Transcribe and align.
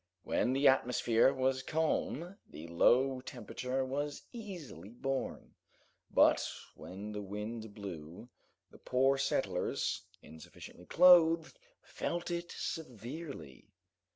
When 0.23 0.53
the 0.53 0.67
atmosphere 0.67 1.31
was 1.31 1.61
calm, 1.61 2.35
the 2.49 2.65
low 2.69 3.21
temperature 3.21 3.85
was 3.85 4.23
easily 4.33 4.89
borne, 4.89 5.53
but 6.09 6.43
when 6.73 7.11
the 7.11 7.21
wind 7.21 7.75
blew, 7.75 8.27
the 8.71 8.79
poor 8.79 9.19
settlers, 9.19 10.01
insufficiently 10.23 10.87
clothed, 10.87 11.59
felt 11.83 12.31
it 12.31 12.51
severely. 12.51 13.67